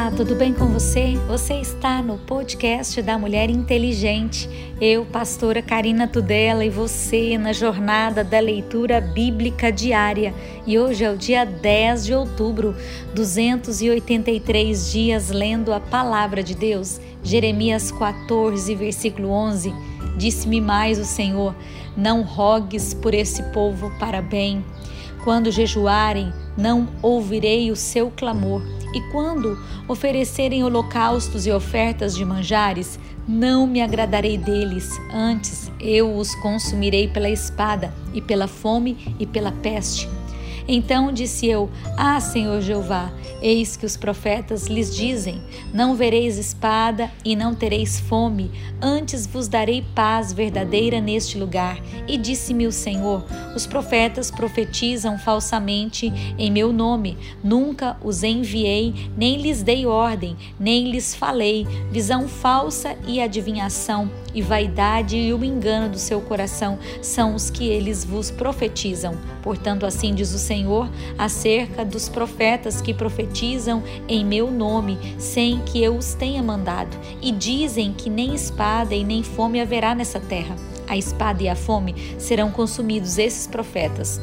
[0.00, 1.18] Olá, tudo bem com você?
[1.28, 4.48] Você está no podcast da Mulher Inteligente.
[4.80, 10.32] Eu, pastora Karina Tudela, e você na jornada da leitura bíblica diária.
[10.66, 12.74] E hoje é o dia 10 de outubro,
[13.14, 16.98] 283 dias lendo a palavra de Deus.
[17.22, 19.70] Jeremias 14, versículo 11.
[20.16, 21.54] Disse-me mais o Senhor:
[21.94, 24.64] Não rogues por esse povo para bem.
[25.24, 32.98] Quando jejuarem, não ouvirei o seu clamor e quando oferecerem holocaustos e ofertas de manjares,
[33.26, 39.52] não me agradarei deles, antes eu os consumirei pela espada, e pela fome e pela
[39.52, 40.08] peste.
[40.72, 43.10] Então disse eu: Ah, Senhor Jeová,
[43.42, 45.40] Eis que os profetas lhes dizem:
[45.72, 48.50] Não vereis espada e não tereis fome,
[48.82, 51.80] antes vos darei paz verdadeira neste lugar.
[52.06, 53.24] E disse-me o Senhor:
[53.56, 57.16] Os profetas profetizam falsamente em meu nome.
[57.42, 61.66] Nunca os enviei, nem lhes dei ordem, nem lhes falei.
[61.90, 67.66] Visão falsa e adivinhação, e vaidade e o engano do seu coração são os que
[67.66, 69.16] eles vos profetizam.
[69.42, 70.59] Portanto, assim diz o Senhor
[71.18, 77.30] acerca dos profetas que profetizam em meu nome, sem que eu os tenha mandado, e
[77.32, 80.56] dizem que nem espada e nem fome haverá nessa terra.
[80.88, 84.20] A espada e a fome serão consumidos esses profetas.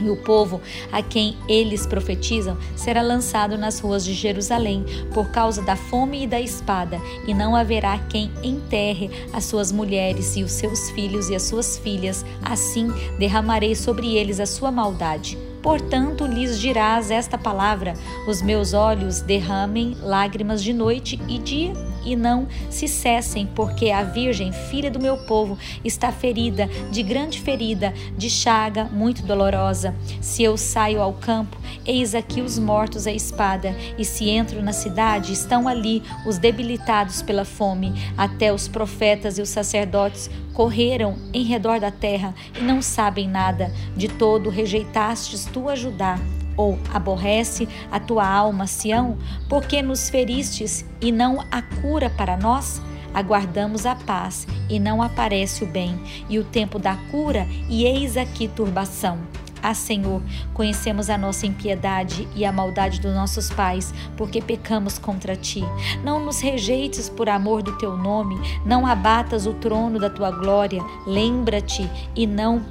[0.00, 0.60] E o povo
[0.92, 6.26] a quem eles profetizam será lançado nas ruas de Jerusalém por causa da fome e
[6.26, 11.34] da espada, e não haverá quem enterre as suas mulheres e os seus filhos e
[11.34, 12.24] as suas filhas.
[12.42, 15.36] Assim derramarei sobre eles a sua maldade.
[15.62, 17.94] Portanto, lhes dirás esta palavra:
[18.26, 21.72] Os meus olhos derramem lágrimas de noite e dia
[22.04, 27.40] e não se cessem, porque a Virgem, filha do meu povo, está ferida, de grande
[27.40, 29.94] ferida, de chaga muito dolorosa.
[30.20, 34.72] Se eu saio ao campo, eis aqui os mortos à espada, e se entro na
[34.72, 37.92] cidade, estão ali os debilitados pela fome.
[38.16, 43.72] Até os profetas e os sacerdotes correram em redor da terra e não sabem nada.
[43.96, 46.18] De todo rejeitastes tu ajudar
[46.58, 49.16] ou aborrece a tua alma, Sião,
[49.48, 52.82] porque nos feristes e não a cura para nós?
[53.14, 55.98] Aguardamos a paz e não aparece o bem,
[56.28, 59.18] e o tempo da cura, e eis aqui turbação.
[59.62, 60.22] Ah, Senhor,
[60.54, 65.64] conhecemos a nossa impiedade e a maldade dos nossos pais, porque pecamos contra ti.
[66.04, 70.82] Não nos rejeites por amor do teu nome, não abatas o trono da tua glória.
[71.06, 72.62] Lembra-te e não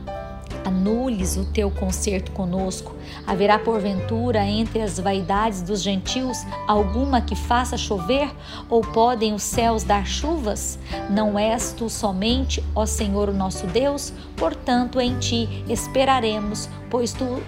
[0.65, 2.95] anules o teu concerto conosco.
[3.27, 8.33] Haverá porventura entre as vaidades dos gentios alguma que faça chover?
[8.69, 10.79] Ou podem os céus dar chuvas?
[11.09, 14.13] Não és tu somente, ó Senhor, o nosso Deus?
[14.37, 17.41] Portanto, em ti esperaremos, pois tu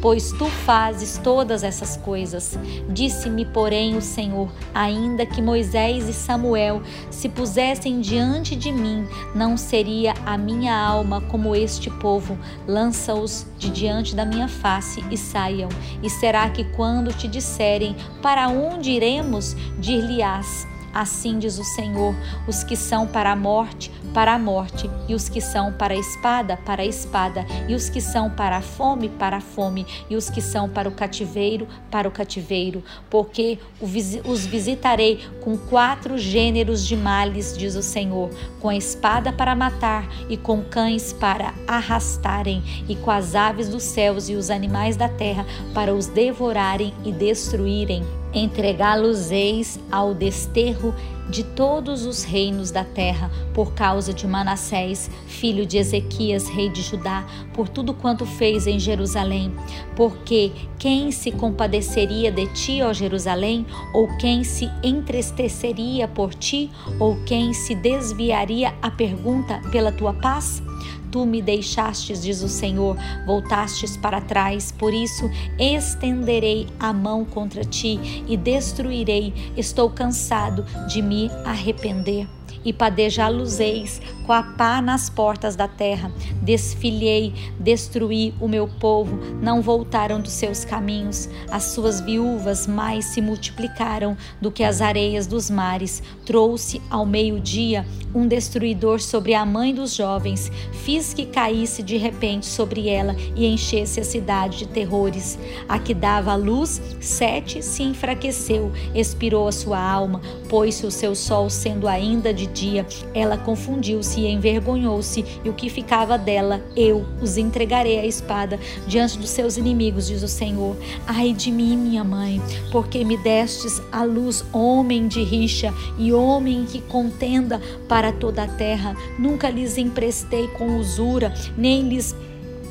[0.00, 2.58] pois tu fazes todas essas coisas.
[2.88, 9.56] Disse-me, porém, o Senhor: ainda que Moisés e Samuel se pusessem diante de mim, não
[9.56, 12.38] seria a minha alma como este povo.
[12.66, 15.68] Lança-os de diante da minha face e saiam.
[16.02, 22.14] E será que quando te disserem para onde iremos, dir-lhe-ás: Assim diz o Senhor:
[22.46, 25.96] os que são para a morte, para a morte, e os que são para a
[25.96, 30.16] espada, para a espada, e os que são para a fome, para a fome, e
[30.16, 36.86] os que são para o cativeiro, para o cativeiro, porque os visitarei com quatro gêneros
[36.86, 38.30] de males, diz o Senhor:
[38.60, 43.82] com a espada para matar, e com cães para arrastarem, e com as aves dos
[43.82, 48.04] céus e os animais da terra para os devorarem e destruírem.
[48.32, 50.94] Entregá-los-eis ao desterro
[51.28, 56.82] de todos os reinos da terra, por causa de Manassés, filho de Ezequias, rei de
[56.82, 59.54] Judá, por tudo quanto fez em Jerusalém.
[59.94, 63.66] Porque quem se compadeceria de ti, ó Jerusalém?
[63.94, 66.70] Ou quem se entristeceria por ti?
[66.98, 70.62] Ou quem se desviaria a pergunta pela tua paz?
[71.10, 72.96] Tu me deixastes, diz o Senhor,
[73.26, 79.32] voltastes para trás, por isso estenderei a mão contra ti e destruirei.
[79.56, 82.37] Estou cansado de me arrepender
[82.68, 86.12] e padejá-los-eis com a pá nas portas da terra.
[86.42, 91.30] Desfilhei, destruí o meu povo, não voltaram dos seus caminhos.
[91.50, 96.02] As suas viúvas mais se multiplicaram do que as areias dos mares.
[96.26, 100.52] Trouxe ao meio-dia um destruidor sobre a mãe dos jovens.
[100.72, 105.38] Fiz que caísse de repente sobre ela e enchesse a cidade de terrores.
[105.66, 110.20] A que dava a luz, sete se enfraqueceu, expirou a sua alma,
[110.50, 112.86] pôs-se o seu sol sendo ainda de dia.
[113.14, 119.18] Ela confundiu-se e envergonhou-se, e o que ficava dela, eu os entregarei à espada diante
[119.18, 120.76] dos seus inimigos, diz o Senhor.
[121.06, 122.40] Ai de mim, minha mãe,
[122.72, 128.48] porque me destes à luz homem de rixa e homem que contenda para toda a
[128.48, 128.94] terra.
[129.18, 132.14] Nunca lhes emprestei com usura, nem lhes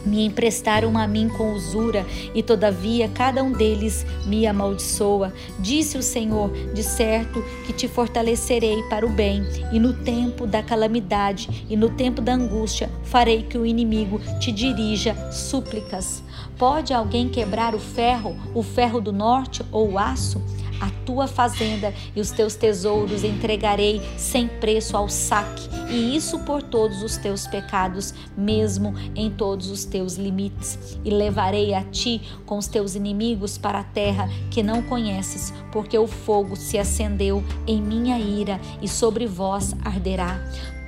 [0.07, 5.33] me emprestaram a mim com usura, e todavia cada um deles me amaldiçoa.
[5.59, 10.63] Disse o Senhor: De certo que te fortalecerei para o bem, e no tempo da
[10.63, 16.23] calamidade e no tempo da angústia farei que o inimigo te dirija súplicas.
[16.57, 20.41] Pode alguém quebrar o ferro, o ferro do norte ou o aço?
[20.79, 26.61] A tua fazenda e os teus tesouros entregarei sem preço ao saque, e isso por
[26.61, 30.97] todos os teus pecados, mesmo em todos os teus limites.
[31.03, 35.97] E levarei a ti com os teus inimigos para a terra que não conheces, porque
[35.97, 40.39] o fogo se acendeu em minha ira e sobre vós arderá.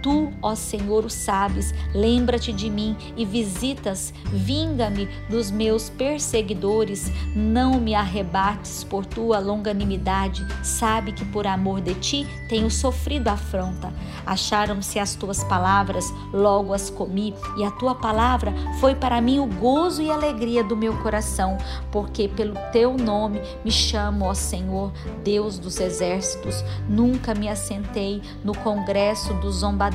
[0.01, 7.81] Tu, ó Senhor, o sabes, lembra-te de mim e visitas, vinga-me dos meus perseguidores, não
[7.81, 13.93] me arrebates por tua longanimidade, sabe que por amor de ti tenho sofrido afronta.
[14.25, 19.47] Acharam-se as tuas palavras, logo as comi, e a tua palavra foi para mim o
[19.47, 21.57] gozo e alegria do meu coração,
[21.91, 24.93] porque pelo teu nome me chamo, ó Senhor,
[25.25, 26.63] Deus dos exércitos.
[26.87, 29.88] Nunca me assentei no congresso dos zombadores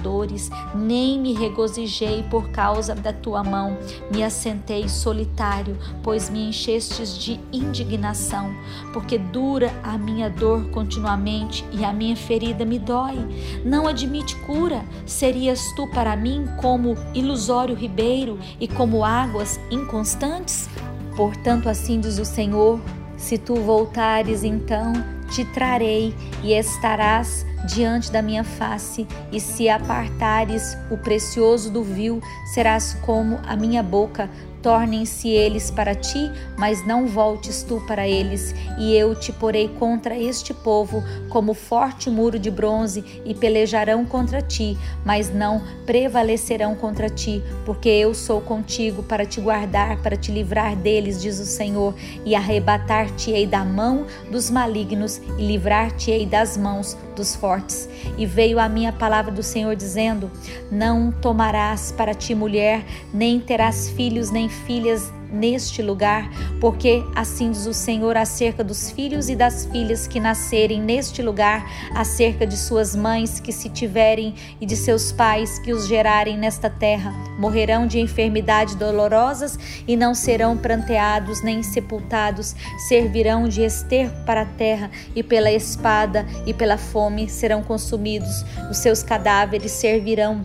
[0.75, 3.77] nem me regozijei por causa da tua mão.
[4.13, 8.55] Me assentei solitário, pois me enchestes de indignação,
[8.93, 13.17] porque dura a minha dor continuamente e a minha ferida me dói.
[13.65, 20.69] Não admite cura, serias tu para mim como ilusório ribeiro e como águas inconstantes?
[21.17, 22.81] Portanto, assim diz o Senhor:
[23.17, 30.77] se tu voltares, então te trarei e estarás diante da minha face, e se apartares
[30.91, 32.21] o precioso do vil,
[32.53, 34.29] serás como a minha boca,
[34.65, 40.19] Tornem-se eles para ti, mas não voltes tu para eles, e eu te porei contra
[40.19, 47.11] este povo como forte muro de bronze, e pelejarão contra ti, mas não prevalecerão contra
[47.11, 51.95] ti, porque eu sou contigo para te guardar, para te livrar deles, diz o Senhor,
[52.25, 57.87] e arrebatar-te-ei da mão dos malignos e livrar-te-ei das mãos dos fortes.
[58.17, 60.31] E veio a minha palavra do Senhor dizendo:
[60.71, 66.31] Não tomarás para ti mulher, nem terás filhos nem filhas neste lugar,
[66.61, 71.69] porque assim diz o Senhor acerca dos filhos e das filhas que nascerem neste lugar,
[71.95, 76.71] acerca de suas mães que se tiverem e de seus pais que os gerarem nesta
[76.71, 82.55] terra, morrerão de enfermidades dolorosas e não serão pranteados nem sepultados,
[82.89, 88.79] servirão de esterco para a terra e pela espada e pela fome serão consumidos, os
[88.79, 90.45] seus cadáveres servirão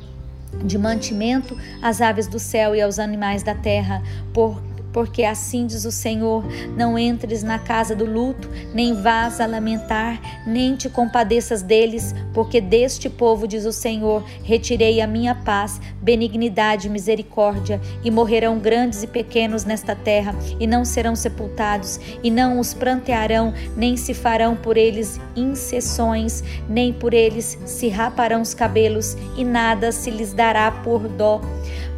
[0.63, 4.01] de mantimento às aves do céu e aos animais da terra,
[4.33, 4.61] por
[4.91, 6.43] porque assim diz o Senhor:
[6.75, 12.59] não entres na casa do luto, nem vás a lamentar, nem te compadeças deles, porque
[12.61, 19.03] deste povo, diz o Senhor, retirei a minha paz, benignidade e misericórdia, e morrerão grandes
[19.03, 24.55] e pequenos nesta terra, e não serão sepultados, e não os prantearão, nem se farão
[24.55, 30.71] por eles incessões, nem por eles se raparão os cabelos, e nada se lhes dará
[30.71, 31.41] por dó.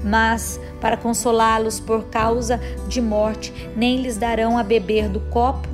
[0.04, 5.68] Mas para consolá-los por causa de morte, nem lhes darão a beber do copo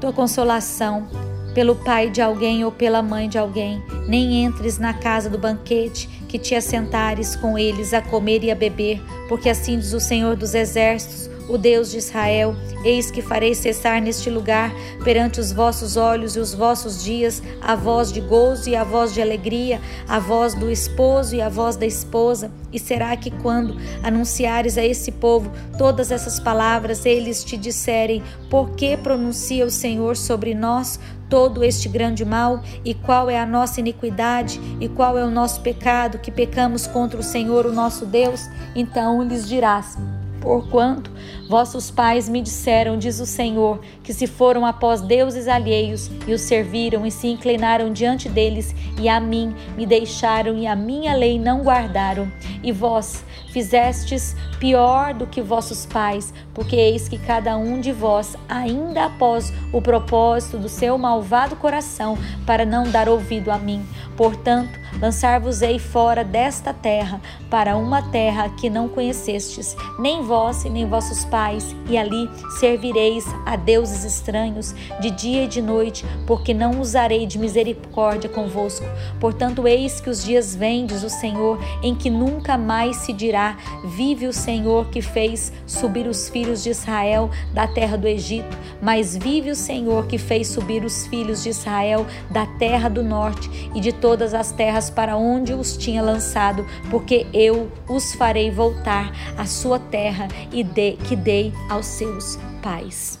[0.00, 1.08] tua consolação
[1.54, 6.08] pelo pai de alguém ou pela mãe de alguém, nem entres na casa do banquete,
[6.28, 10.36] que te assentares com eles a comer e a beber, porque assim diz o Senhor
[10.36, 15.96] dos Exércitos, o Deus de Israel: Eis que farei cessar neste lugar, perante os vossos
[15.96, 20.18] olhos e os vossos dias, a voz de gozo e a voz de alegria, a
[20.18, 22.50] voz do esposo e a voz da esposa.
[22.72, 28.70] E será que quando anunciares a esse povo todas essas palavras, eles te disserem: Por
[28.70, 33.80] que pronuncia o Senhor sobre nós todo este grande mal e qual é a nossa
[33.80, 38.48] iniquidade e qual é o nosso pecado que pecamos contra o Senhor, o nosso Deus?
[38.74, 39.96] Então lhes dirás:
[40.40, 41.10] Porquanto
[41.48, 46.42] vossos pais me disseram, diz o Senhor, que se foram após deuses alheios e os
[46.42, 51.38] serviram e se inclinaram diante deles, e a mim me deixaram e a minha lei
[51.38, 52.30] não guardaram.
[52.62, 58.36] E vós fizestes pior do que vossos pais, porque eis que cada um de vós,
[58.48, 63.84] ainda após o propósito do seu malvado coração, para não dar ouvido a mim.
[64.16, 71.24] Portanto, lançar-vos-ei fora desta terra, para uma terra que não conhecestes, nem vós nem vossos
[71.24, 72.28] pais, e ali
[72.58, 78.84] servireis a deuses estranhos de dia e de noite, porque não usarei de misericórdia convosco.
[79.20, 83.56] Portanto, eis que os dias vêm, diz o Senhor, em que nunca mais se dirá:
[83.84, 89.16] Vive o Senhor que fez subir os filhos de Israel da terra do Egito, mas
[89.16, 93.80] vive o Senhor que fez subir os filhos de Israel da terra do norte e
[93.80, 99.46] de todas as terras para onde os tinha lançado, porque eu os farei voltar à
[99.46, 103.18] sua terra e de, que dei aos seus pais.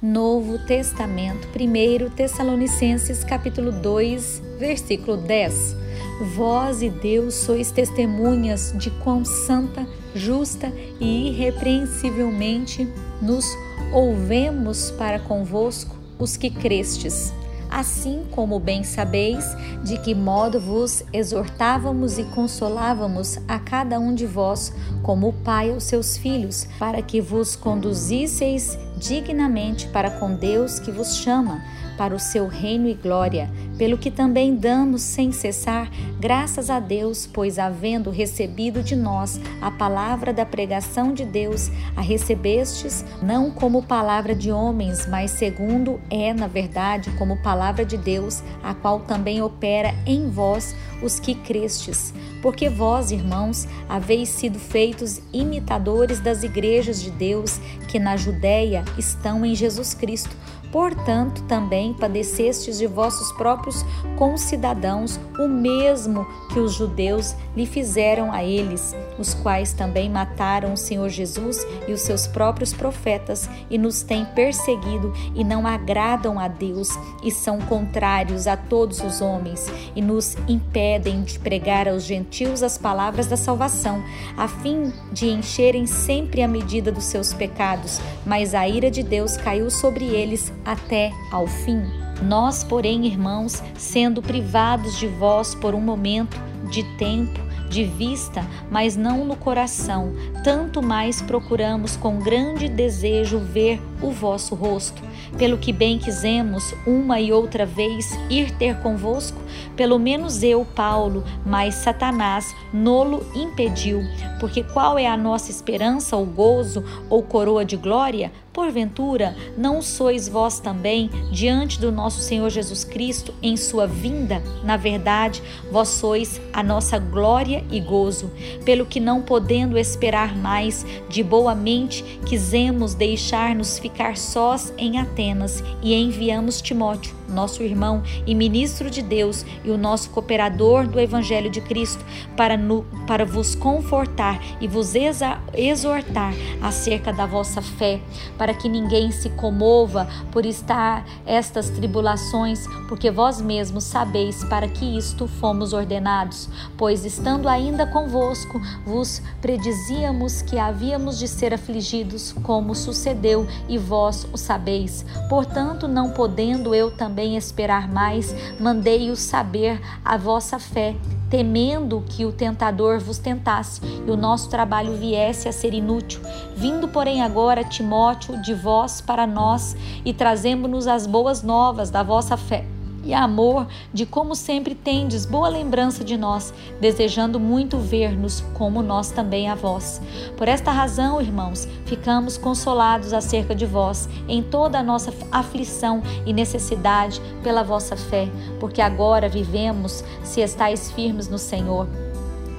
[0.00, 5.83] Novo Testamento, 1 Tessalonicenses capítulo 2, versículo 10.
[6.20, 12.88] Vós e Deus sois testemunhas de quão santa, justa e irrepreensivelmente
[13.20, 13.44] nos
[13.92, 17.32] ouvemos para convosco os que crestes.
[17.68, 19.44] Assim como bem sabeis
[19.82, 25.72] de que modo vos exortávamos e consolávamos a cada um de vós, como o Pai
[25.72, 31.60] aos seus filhos, para que vos conduzisseis dignamente para com Deus que vos chama
[31.96, 37.26] para o seu reino e glória, pelo que também damos sem cessar graças a Deus,
[37.26, 43.82] pois havendo recebido de nós a palavra da pregação de Deus, a recebestes não como
[43.82, 49.42] palavra de homens, mas segundo é, na verdade, como palavra de Deus, a qual também
[49.42, 52.14] opera em vós os que crestes.
[52.40, 57.58] Porque vós, irmãos, haveis sido feitos imitadores das igrejas de Deus
[57.88, 60.36] que na Judéia estão em Jesus Cristo
[60.74, 63.86] Portanto, também padecestes de vossos próprios
[64.18, 70.76] concidadãos o mesmo que os judeus lhe fizeram a eles, os quais também mataram o
[70.76, 76.48] Senhor Jesus e os seus próprios profetas e nos têm perseguido e não agradam a
[76.48, 76.88] Deus
[77.22, 82.76] e são contrários a todos os homens e nos impedem de pregar aos gentios as
[82.76, 84.02] palavras da salvação,
[84.36, 89.36] a fim de encherem sempre a medida dos seus pecados, mas a ira de Deus
[89.36, 91.82] caiu sobre eles até ao fim.
[92.22, 96.40] Nós, porém, irmãos, sendo privados de vós por um momento
[96.70, 100.12] de tempo, de vista, mas não no coração,
[100.44, 105.02] tanto mais procuramos com grande desejo ver o vosso rosto.
[105.36, 109.40] Pelo que bem quisemos uma e outra vez ir ter convosco,
[109.76, 114.02] pelo menos eu, Paulo, mas Satanás nolo impediu.
[114.38, 118.30] Porque qual é a nossa esperança, ou gozo, ou coroa de glória?
[118.54, 124.40] Porventura, não sois vós também diante do nosso Senhor Jesus Cristo em sua vinda?
[124.62, 125.42] Na verdade,
[125.72, 128.30] vós sois a nossa glória e gozo,
[128.64, 135.60] pelo que não podendo esperar mais, de boa mente quisemos deixar-nos ficar sós em Atenas
[135.82, 141.50] e enviamos Timóteo, nosso irmão e ministro de Deus e o nosso cooperador do Evangelho
[141.50, 142.04] de Cristo,
[142.36, 148.00] para, no, para vos confortar e vos exortar acerca da vossa fé,
[148.38, 154.96] para que ninguém se comova por estar estas tribulações, porque vós mesmos sabeis para que
[154.96, 162.74] isto fomos ordenados, pois estando ainda convosco, vos predizíamos que havíamos de ser afligidos, como
[162.74, 165.04] sucedeu, e vós o sabeis.
[165.28, 170.94] Portanto, não podendo eu também esperar mais, mandei-os saber a vossa fé
[171.30, 176.20] temendo que o tentador vos tentasse e o nosso trabalho viesse a ser inútil.
[176.54, 182.36] Vindo, porém, agora Timóteo de vós para nós e trazemos-nos as boas novas da vossa
[182.36, 182.73] fé
[183.04, 189.10] e amor, de como sempre tendes boa lembrança de nós, desejando muito ver-nos como nós
[189.10, 190.00] também a vós.
[190.36, 196.32] Por esta razão, irmãos, ficamos consolados acerca de vós em toda a nossa aflição e
[196.32, 201.86] necessidade pela vossa fé, porque agora vivemos se estáis firmes no Senhor.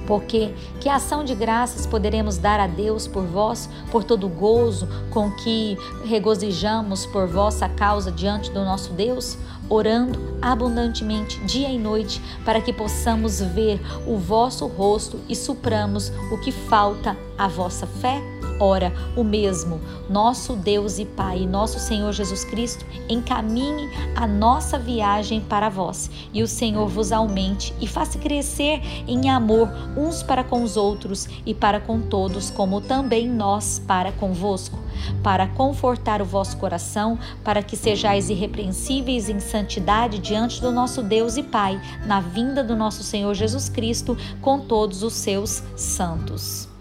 [0.06, 4.88] Porque que ação de graças poderemos dar a Deus por vós, por todo o gozo
[5.10, 9.36] com que regozijamos por vossa causa diante do nosso Deus?
[9.68, 16.38] Orando abundantemente dia e noite, para que possamos ver o vosso rosto e supramos o
[16.38, 18.35] que falta à vossa fé?
[18.58, 25.40] Ora, o mesmo, nosso Deus e Pai, nosso Senhor Jesus Cristo, encaminhe a nossa viagem
[25.40, 30.62] para vós, e o Senhor vos aumente e faça crescer em amor uns para com
[30.62, 34.78] os outros e para com todos, como também nós para convosco,
[35.22, 41.36] para confortar o vosso coração, para que sejais irrepreensíveis em santidade diante do nosso Deus
[41.36, 46.75] e Pai, na vinda do nosso Senhor Jesus Cristo, com todos os seus santos.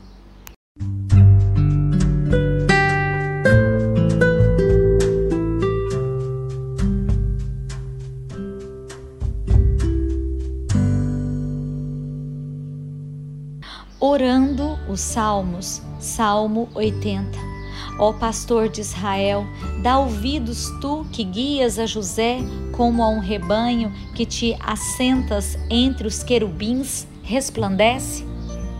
[14.95, 17.37] Os Salmos, Salmo 80.
[17.99, 19.45] Ó pastor de Israel,
[19.81, 22.37] dá ouvidos tu que guias a José
[22.71, 28.25] como a um rebanho que te assentas entre os querubins, resplandece?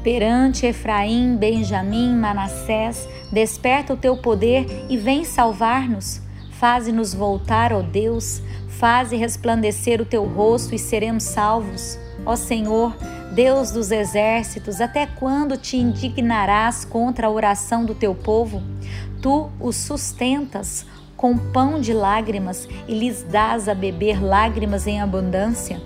[0.04, 6.22] Perante Efraim, Benjamim, Manassés, desperta o teu poder e vem salvar-nos.
[6.52, 11.98] Faze-nos voltar, ó Deus, faze resplandecer o teu rosto e seremos salvos.
[12.26, 12.96] Ó Senhor,
[13.36, 18.63] Deus dos exércitos, até quando te indignarás contra a oração do teu povo?
[19.22, 20.86] Tu os sustentas
[21.18, 25.82] com pão de lágrimas e lhes dás a beber lágrimas em abundância.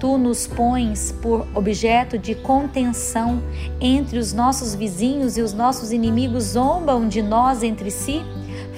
[0.00, 3.42] Tu nos pões por objeto de contenção
[3.78, 8.24] entre os nossos vizinhos e os nossos inimigos zombam de nós entre si.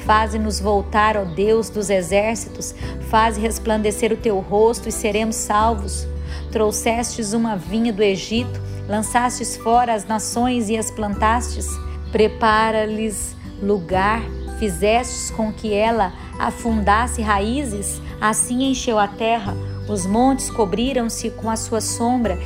[0.04, 2.74] Faze-nos voltar, ó Deus dos exércitos,
[3.08, 6.04] faze resplandecer o teu rosto e seremos salvos.
[6.50, 11.66] Trouxestes uma vinha do Egito, lançastes fora as nações e as plantastes.
[12.10, 14.22] Prepara-lhes lugar,
[14.58, 19.54] fizestes com que ela afundasse raízes, assim encheu a terra.
[19.88, 22.38] Os montes cobriram-se com a sua sombra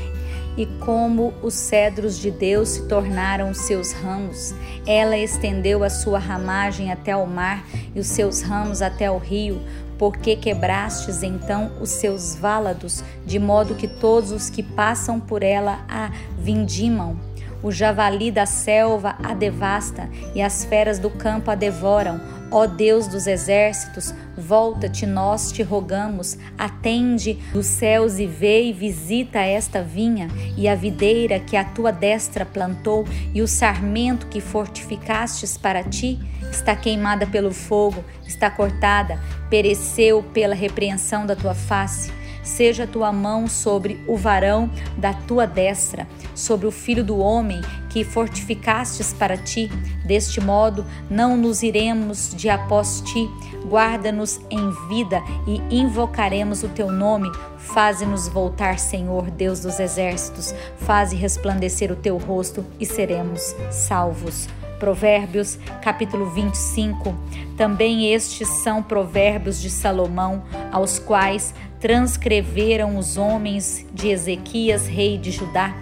[0.57, 4.55] e como os cedros de Deus se tornaram seus ramos.
[4.87, 9.61] Ela estendeu a sua ramagem até o mar e os seus ramos até o rio.
[9.99, 15.85] Porque quebrastes então os seus válados, de modo que todos os que passam por ela
[15.89, 17.17] a vindimam.
[17.63, 22.21] O javali da selva a devasta e as feras do campo a devoram.
[22.51, 29.39] Ó Deus dos exércitos, volta-te, nós te rogamos, atende dos céus e vê e visita
[29.39, 35.57] esta vinha, e a videira que a tua destra plantou, e o sarmento que fortificastes
[35.57, 36.21] para ti,
[36.53, 39.19] está queimada pelo fogo, está cortada,
[39.51, 42.13] pereceu pela repreensão da tua face.
[42.43, 47.61] Seja a tua mão sobre o varão da tua destra, sobre o filho do homem
[47.89, 49.71] que fortificastes para ti.
[50.05, 53.31] Deste modo, não nos iremos de após ti.
[53.65, 57.31] Guarda-nos em vida e invocaremos o teu nome.
[57.59, 60.53] Faze-nos voltar, Senhor, Deus dos exércitos.
[60.79, 64.49] Faze resplandecer o teu rosto e seremos salvos.
[64.83, 67.15] Provérbios, capítulo 25.
[67.57, 70.43] Também estes são provérbios de Salomão,
[70.73, 75.73] aos quais transcreveram os homens de Ezequias, rei de Judá.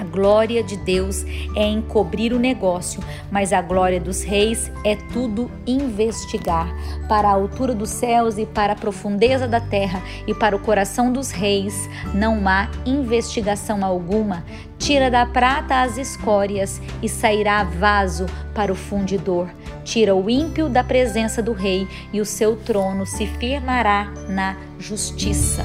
[0.00, 5.50] A glória de Deus é encobrir o negócio, mas a glória dos reis é tudo
[5.66, 6.74] investigar.
[7.06, 11.12] Para a altura dos céus e para a profundeza da terra e para o coração
[11.12, 14.42] dos reis não há investigação alguma.
[14.78, 19.50] Tira da prata as escórias e sairá vaso para o fundidor.
[19.84, 25.62] Tira o ímpio da presença do rei e o seu trono se firmará na justiça.